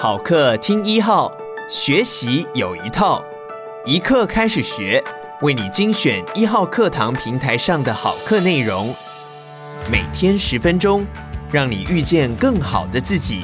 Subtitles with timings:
[0.00, 1.28] 好课听一号，
[1.68, 3.20] 学习有一套，
[3.84, 5.02] 一课开始学，
[5.40, 8.94] 为你精选一号课堂平台上的好课内容，
[9.90, 11.04] 每天十分钟，
[11.50, 13.40] 让你遇见更好的自己。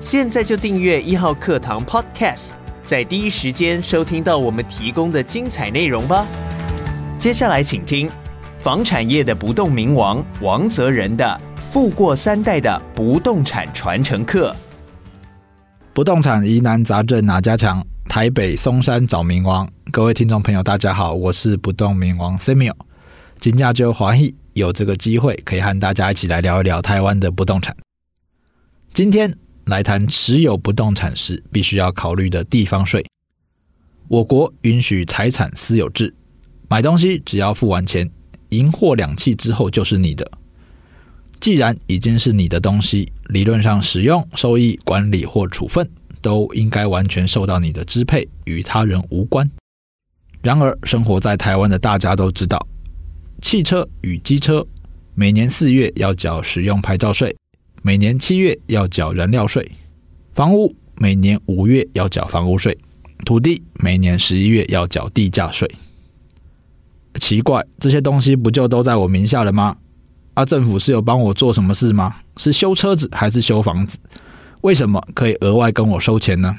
[0.00, 2.50] 现在就订阅一号课堂 Podcast，
[2.84, 6.24] 在第一时间收听到我们提供的精彩内容吧。
[7.18, 8.08] 接下来请听
[8.60, 11.40] 房产业的不动明王王泽仁的。
[11.68, 14.54] 富过三代的不动产传承课，
[15.94, 17.80] 不动产疑难杂症哪家强？
[18.08, 19.70] 台北松山找明王。
[19.92, 22.74] 各位听众朋友，大家好，我是不动明王 Samuel。
[23.38, 27.76] 今天就华裔有这个机会，可以和大家一起来聊一聊台湾的不动产。
[28.92, 29.32] 今天
[29.66, 33.06] 来谈持有不动产时必须要考虑的地方税。
[34.08, 36.12] 我国允许财产私有制，
[36.68, 38.10] 买东西只要付完钱，
[38.48, 40.28] 银货两訖之后就是你的。
[41.40, 45.88] 既然已经是你的东西，理论上使用、收益、管理或处分
[46.22, 49.50] 都应该完全受到你的支配，与他人无关。
[50.42, 52.66] 然而，生活在台湾的大家都知道，
[53.42, 54.66] 汽车与机车
[55.14, 57.36] 每年四月要缴使用牌照税，
[57.82, 59.62] 每年七月要缴燃料税；
[60.32, 62.76] 房屋每年五月要缴房屋税，
[63.26, 65.70] 土地每年十一月要缴地价税。
[67.20, 69.76] 奇怪，这些东西不就都在我名下了吗？
[70.34, 72.16] 啊，政府是有帮我做什么事吗？
[72.36, 73.98] 是修车子还是修房子？
[74.62, 76.56] 为什么可以额外跟我收钱呢？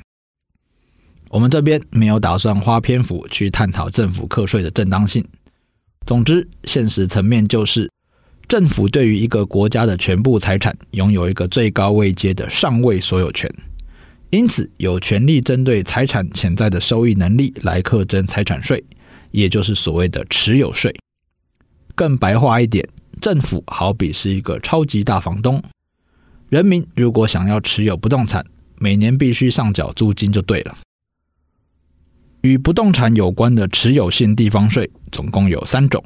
[1.30, 5.26] 我们这边没有打算花篇幅去探讨政府课税的正当性。
[6.06, 7.92] 总之，现实层面就是，
[8.48, 13.54] 政府对于一个国家的全部财产拥有一个最高位阶的上位所有权，
[14.30, 18.82] 因此有权利针对财产潜在的收益能力来课征财产税，
[19.32, 20.96] 也就是所谓的持有税。
[21.94, 22.88] 更白话一点。
[23.26, 25.60] 政府好比是一个超级大房东，
[26.48, 28.46] 人民如果想要持有不动产，
[28.78, 30.78] 每年必须上缴租金就对了。
[32.42, 36.04] 与不动产有关的持有性地方税总共有三种，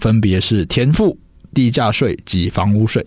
[0.00, 1.18] 分别是田赋、
[1.52, 3.04] 地价税及房屋税。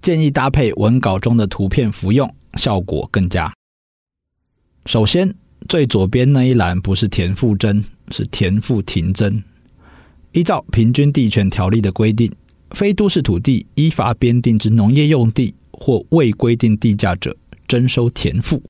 [0.00, 3.52] 建议搭配文稿中的图片服用，效果更佳。
[4.84, 5.34] 首先，
[5.68, 9.42] 最左边那一栏不是田赋征，是田赋停征。
[10.30, 12.32] 依照《平均地权条例》的规定。
[12.70, 18.62] 非都市土地依法编定之农业用地或未规定地价者，征收田赋。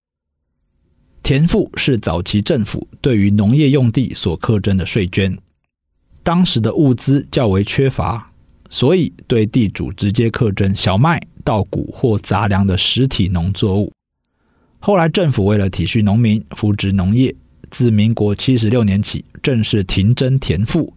[1.22, 5.36] 田赋是早期政府对于农业用地所课征的税捐。
[6.22, 8.32] 当时的物资较为缺乏，
[8.70, 13.92] 所以对地主直接课征小麦、稻谷或杂粮的实体农作物。
[14.78, 17.34] 后来政府为了体恤农民、扶植农业，
[17.70, 20.92] 自民国七十六年起正式停征田赋。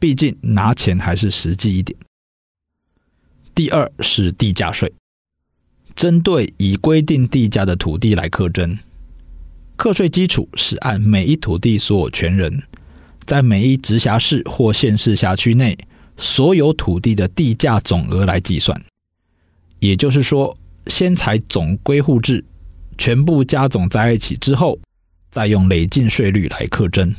[0.00, 1.96] 毕竟拿钱还是实际一点。
[3.58, 4.92] 第二是地价税，
[5.96, 8.78] 针对已规定地价的土地来课征，
[9.74, 12.62] 课税基础是按每一土地所有权人
[13.26, 15.76] 在每一直辖市或县市辖区内
[16.16, 18.80] 所有土地的地价总额来计算。
[19.80, 22.44] 也就是说，先采总归户制，
[22.96, 24.78] 全部加总在一起之后，
[25.32, 27.12] 再用累进税率来课征。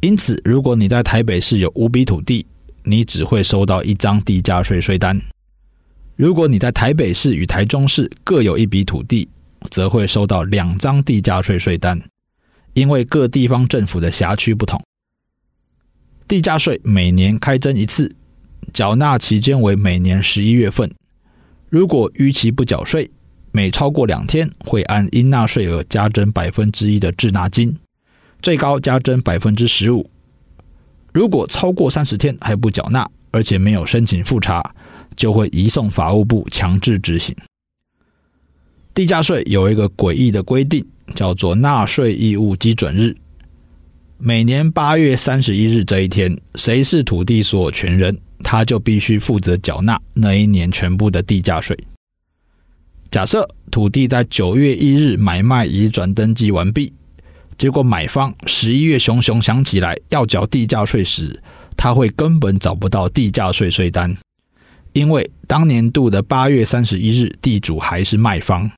[0.00, 2.44] 因此，如果你在台北市有五笔土地，
[2.88, 5.20] 你只会收到一张地价税税单。
[6.16, 9.28] 如果你在台北市与台中市各有一笔土地，
[9.70, 12.00] 则会收到两张地价税税单，
[12.72, 14.82] 因为各地方政府的辖区不同。
[16.26, 18.10] 地价税每年开征一次，
[18.72, 20.90] 缴纳期间为每年十一月份。
[21.68, 23.10] 如果逾期不缴税，
[23.52, 27.78] 每超过两天会按应纳税额加征百分之一的滞纳金，
[28.40, 30.10] 最高加征百分之十五。
[31.18, 34.72] 如果超过三十天还不缴纳，而且没有申请复查，
[35.16, 37.34] 就会移送法务部强制执行。
[38.94, 40.86] 地价税有一个诡异的规定，
[41.16, 43.16] 叫做纳税义务基准日。
[44.16, 51.76] 每年八月三十一日这一天，谁是土地所有权人，他就必须负责缴纳那一年全部的地价税。
[53.10, 56.92] 假设土地在九月一日买卖移转登记完毕。
[57.58, 61.42] 结果买方十一月熊熊想起来要缴地价税时，
[61.76, 64.16] 他会根本找不到地价税税单，
[64.92, 68.70] 因为当年度的八月三十一日地主还是卖方，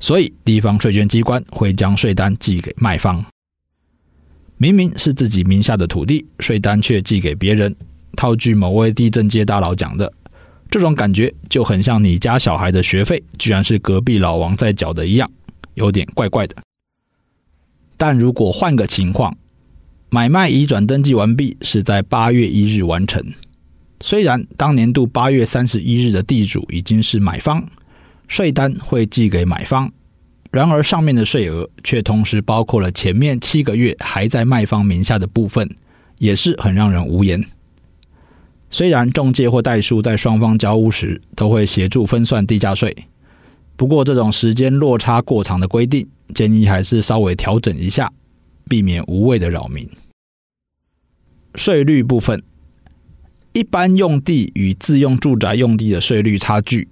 [0.00, 3.24] 所以地方税捐机关会将税单寄给卖方。
[4.58, 7.74] 明明是自己名下的土地，税单却寄给别人。
[8.16, 10.12] 套句某位地政界大佬讲的，
[10.68, 15.30] 这种感觉就很像你家小孩的学费居然是隔壁老王在缴的一样，
[15.74, 16.56] 有点怪怪的。
[17.96, 19.36] 但如果换个情况，
[20.10, 23.22] 买卖移转登记完毕是在八月一日完成，
[24.00, 27.66] 虽然当年度八月三十一日的地主已经是买方，
[28.28, 29.90] 税单会寄给买方，
[30.50, 35.68] 然而上面的税额却同时包括了前面七个月还在卖方名下的部分，
[36.18, 37.44] 也是很让人无言。
[38.70, 42.94] 虽然中介或代书在双方交屋时都会协助分算地价税，
[43.76, 48.10] 不过这种时间落差过长的规定，建议还是稍微调整一下，
[48.68, 49.88] 避免无谓的扰民。
[51.54, 52.42] 税率部分，
[53.52, 56.88] 一般用地与自用住宅用地的税率差距，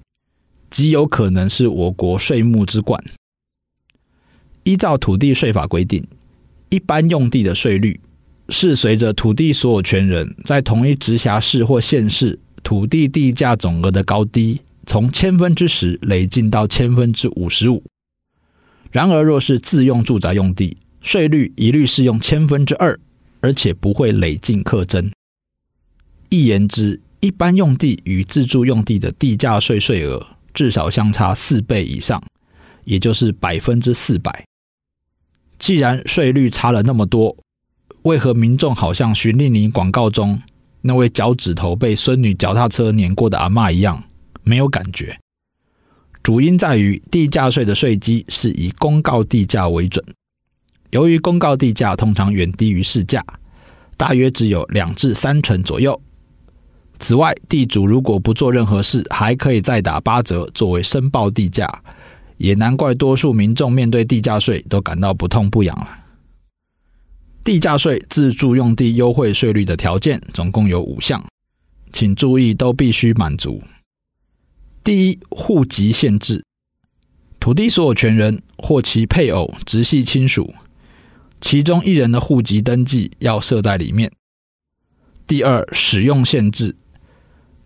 [0.70, 3.02] 极有可能是我国税目之冠。
[4.62, 6.02] 依照土地税法规定，
[6.70, 8.00] 一般用地的税率
[8.48, 17.82] 是随着土地所有权人在同一直辖市或县市土地地价总额的高低，从千分之十累进到千分之五十五。
[18.92, 22.98] 然而，若是自用住宅用地，税率一律适用千分之二，
[23.40, 25.10] 而且不会累进课征。
[26.28, 32.22] 一言之，一般用地与自住用地的地价税税额至少相差四倍以上，
[32.84, 34.44] 也就是百分之四百。
[35.58, 37.36] 既然税率差了那么多，
[38.02, 40.40] 为何民众好像徐丽宁广告中
[40.82, 44.04] 那位脚趾头被孙女脚踏车碾过的阿嬷一样
[44.44, 45.18] 没有感觉？
[46.22, 50.04] 主因在于地价税的税基是以公告地价为准，
[50.90, 53.24] 由于公告地价通常远低于市价，
[53.96, 56.00] 大约只有两至三成左右。
[57.00, 61.82] 此外，地主如果不做任何事，还可以再打八折作为申报地价。
[62.36, 65.88] 也难怪多数民众面对地价税都感到不痛不痒了。
[67.44, 71.22] 地价税自住用地优惠税率的条件总共有五项，
[71.92, 73.62] 请注意都必须满足。
[74.84, 76.44] 第一，户籍限制，
[77.40, 80.52] 土地所有权人或其配偶、直系亲属，
[81.40, 84.12] 其中一人的户籍登记要设在里面。
[85.26, 86.76] 第二，使用限制，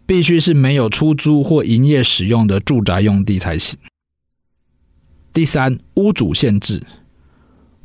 [0.07, 3.77] 必须是没有出租或营业使用的住宅用地才行。
[5.33, 6.87] 第三，屋主限制，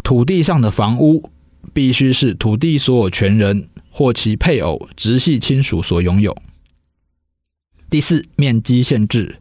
[0.04, 1.32] 土地上的房屋
[1.74, 6.38] 必须是土地所有权人或其配偶、直系亲属所拥有。
[7.94, 9.36] 第四，面积限制，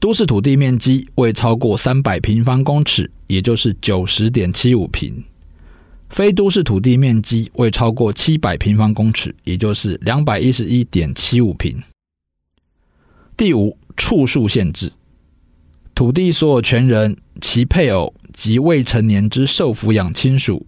[0.00, 5.22] 都市土地面积未超过三百平方公尺，也就是九十点七五平；
[6.08, 11.80] 非都市土地面积未超过七百平方公尺，也就是两百一十一点七五平。
[13.36, 14.92] 第五，处数限制。
[15.94, 20.66] 土地所有权人、其配偶及未成年之受抚养亲属，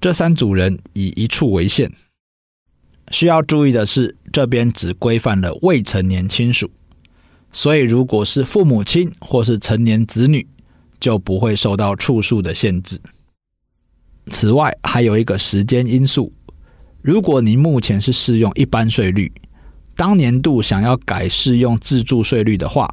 [0.00, 1.92] 这三组人以一处为限。
[3.10, 6.70] 需要注意的是，这边只规范了未成年亲属，
[7.52, 10.46] 所以如果是父母亲或是成年子女，
[11.00, 13.00] 就不会受到处数的限制。
[14.30, 16.32] 此外，还有一个时间因素：
[17.00, 19.32] 如果您目前是适用一般税率，
[19.96, 22.86] 当年度想要改适用自住税率的话，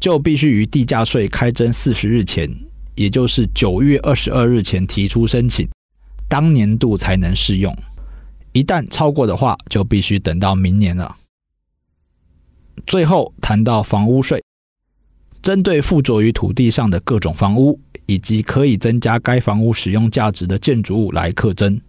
[0.00, 2.50] 就必须于地价税开征四十日前，
[2.94, 5.68] 也就是九月二十二日前提出申请，
[6.26, 7.76] 当年度才能适用。
[8.52, 11.16] 一旦超过的话，就必须等到明年了。
[12.86, 14.42] 最后谈到房屋税，
[15.42, 21.80] 针对附着于土地上的各种房屋，以及可以增加该房屋使用价值的建筑物来课征，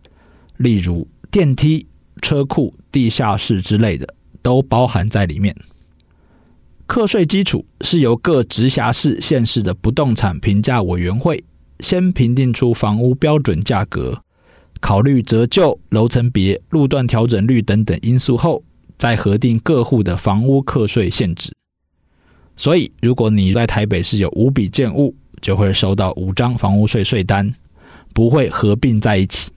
[0.57, 1.85] 例如电梯、
[2.21, 5.55] 车库、地下室之类的，都包含在里面。
[6.85, 11.43] 课税基础是由各直辖市、县市的不动产评价委员会
[11.79, 14.21] 先评定出房屋标准价格，
[14.83, 18.61] 考虑折旧、楼层别、路段调整率等等因素后，
[18.97, 21.53] 再核定各户的房屋课税限值。
[22.57, 27.55] 所以，如果你在台北市有五笔建物，就会收到五张房屋税税单，
[28.13, 29.53] 不会合并在一起。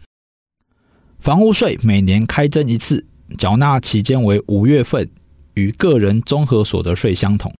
[1.19, 3.05] 房屋税每年开征一次，
[3.37, 5.11] 缴纳期间为五月份。
[5.55, 7.51] 与个人综合所得税相同。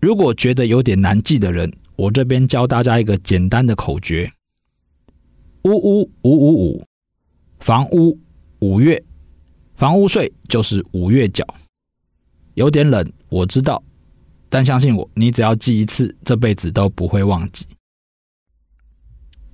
[0.00, 4.30] 如果觉得有点难记的人，我这边教大家一个简单的口诀：
[5.64, 6.84] 屋屋五五五，
[7.60, 8.18] 房屋
[8.58, 9.00] 五月，
[9.76, 11.46] 房屋税就是五月缴。
[12.54, 13.80] 有点冷，我知道，
[14.48, 17.64] 但相信我，你只要记一次，这辈子都不会忘记。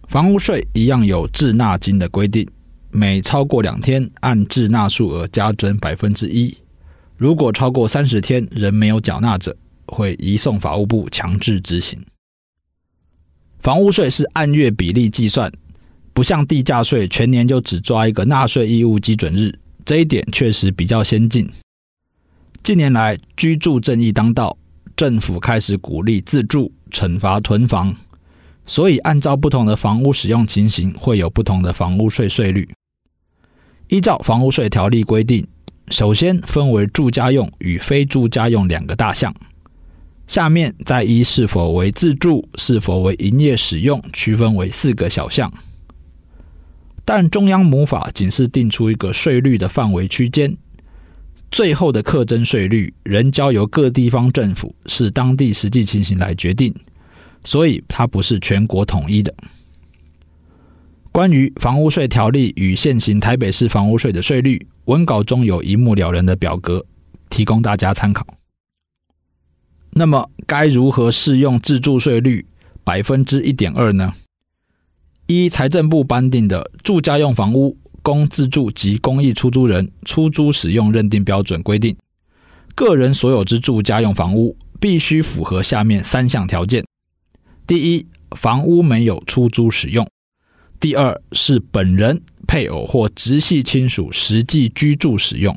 [0.08, 2.48] 房屋税一样有滞纳金的规定，
[2.90, 6.56] 每超过两天，按滞纳数额加征百分之一。
[7.18, 9.54] 如果超过三十天仍没有缴纳者，
[9.86, 12.02] 会移送法务部强制执行。
[13.58, 15.52] 房屋税是按月比例计算，
[16.18, 21.48] 不像地价税全年就只抓一个纳税义务基准日，这一点确实比较先进。
[22.64, 24.58] 近年来居住正义当道，
[24.96, 27.94] 政府开始鼓励自住，惩罚囤房，
[28.66, 32.68] 所以按照不同的房屋使用情形，会有不同的房屋税税率。
[33.86, 35.46] 依照房屋税条例规定。
[35.90, 39.32] 首先分为住家用与非住家用两个大项。
[40.26, 45.48] 下面再依是否为自住、是否为营业使用，区分为四个小项。
[47.08, 50.54] 但中央母法仅是定出一个税率的范围区间，
[51.50, 56.74] 最后的课征税率仍交由各地方政府视当地实际情形来决定，
[57.42, 59.32] 所以它不是全国统一的。
[61.10, 66.84] 关于房屋税条例与现行台北市房屋税的税率，文稿中有一目了然的表格，
[67.30, 68.26] 提供大家参考。
[69.92, 72.44] 那么，该如何适用自住税率
[72.84, 74.12] 百分之一点二呢？
[75.28, 81.94] 依财政部颁定的《住家用房屋供自住及公益出租人出租使用认定标准》规定，
[82.74, 86.82] 个人所有之住家用房屋必须符合下面三项条件：
[87.66, 90.06] 第一，房屋没有出租使用；
[90.80, 95.54] 第二，是本人、配偶或直系亲属实际居住使用；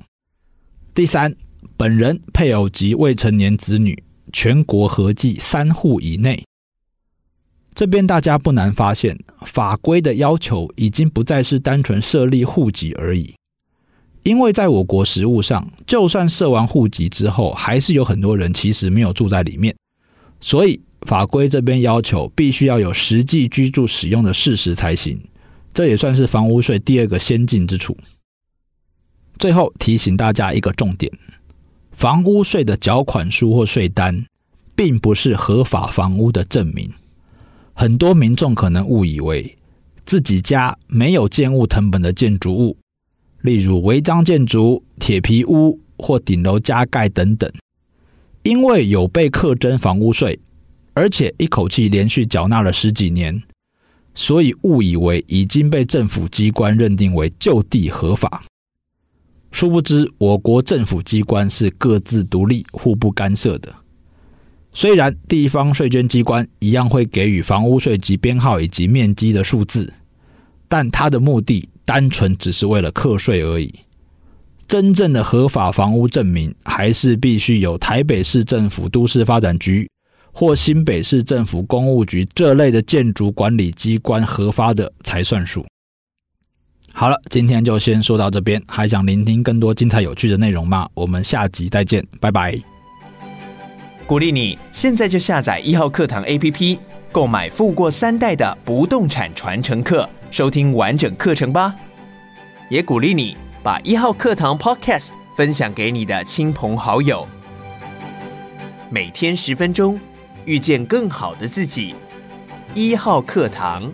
[0.94, 1.34] 第三，
[1.78, 6.44] 本人、配偶及未成年子女全国合计三户以内。
[7.74, 13.34] 这边大家不难发现，法规的要求已经不再是单纯设立户籍而已，
[14.24, 19.74] 因为在我国实务上，就算设完户籍之后，还是有很多人其实没有住在里面，
[20.42, 25.20] 所以法规这边要求必须要有实际居住使用的事实才行，
[25.74, 27.96] 这也算是房屋税第二个先进之处。
[29.40, 31.12] 最后提醒大家一个重点：
[31.94, 34.25] 房屋税的缴款书或税单，
[34.75, 36.92] 并不是合法房屋的证明。
[37.81, 39.57] 很多民众可能误以为
[40.05, 42.77] 自己家没有建物成本的建筑物，
[43.41, 47.51] 例如违章建筑、铁皮屋或顶楼加盖等等，
[48.43, 50.39] 因为有被课征房屋税，
[50.93, 53.41] 而且一口气连续缴纳了十几年，
[54.13, 58.43] 所以误以为已经被政府机关认定为就地合法。
[59.51, 63.73] 殊不知，我国政府机关是各自独立、互不干涉的。
[64.74, 69.94] 虽然地方税捐机关一样会给予房屋税籍编号以及面积的数字，
[70.68, 73.74] 但它的目的单纯只是为了课税而已。
[74.68, 79.90] 真正的合法房屋证明，还是必须由台北市政府都市发展局
[80.32, 85.66] 或新北市政府公务局这类的建筑管理机关核发的才算数。
[86.94, 90.88] 好了，今天就先说到这边，还想聆听更多精彩有趣的内容吗？
[90.94, 92.71] 我们下集再见，拜拜。
[94.12, 96.77] 鼓励你现在就下载一号课堂 APP，
[97.13, 101.74] 购买富过三代的不动产传承课，收听完整课程吧。
[102.70, 107.25] 也鼓励你把一号课堂 Podcast 分享给你的亲朋好友。
[108.89, 109.98] 每天十分钟，
[110.44, 111.96] 遇见更好的自己。
[112.74, 113.89] 一号课堂。